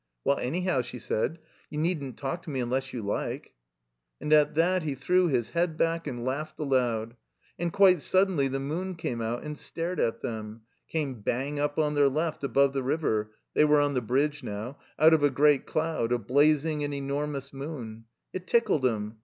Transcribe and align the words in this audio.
''Well, 0.25 0.39
anyhow/' 0.41 0.83
she 0.83 0.97
said, 0.97 1.37
"you 1.69 1.77
needn't 1.77 2.17
talk 2.17 2.41
to 2.41 2.49
me 2.49 2.59
unless 2.59 2.91
you 2.91 3.15
Uke." 3.15 3.51
And 4.19 4.33
at 4.33 4.55
that 4.55 4.81
he 4.81 4.95
threw 4.95 5.27
his 5.27 5.51
head 5.51 5.77
back 5.77 6.07
and 6.07 6.25
laughed 6.25 6.57
aloud. 6.59 7.15
And 7.59 7.71
quite 7.71 8.01
suddenly 8.01 8.47
the 8.47 8.59
moon 8.59 8.95
came 8.95 9.21
out 9.21 9.43
and 9.43 9.55
stared 9.55 9.99
at 9.99 10.21
them; 10.21 10.61
came 10.87 11.21
bang 11.21 11.59
up 11.59 11.77
on 11.77 11.93
their 11.93 12.09
left 12.09 12.43
above 12.43 12.73
the 12.73 12.81
River 12.81 13.33
(they 13.53 13.63
were 13.63 13.79
on 13.79 13.93
the 13.93 14.01
bridge 14.01 14.41
now) 14.41 14.79
out 14.97 15.13
of 15.13 15.21
a 15.21 15.29
great 15.29 15.67
doud, 15.67 16.11
a 16.11 16.17
blazing 16.17 16.83
and 16.83 16.95
enormous 16.95 17.53
moon. 17.53 18.05
It 18.33 18.47
tickled 18.47 18.83
him. 18.83 19.17